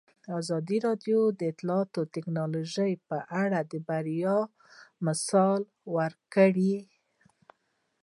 ازادي 0.39 0.77
راډیو 0.87 1.19
د 1.39 1.41
اطلاعاتی 1.51 2.01
تکنالوژي 2.15 2.91
په 3.07 3.17
اړه 3.41 3.59
د 3.71 3.73
بریاوو 3.87 4.51
مثالونه 5.05 5.71
ورکړي. 5.95 6.75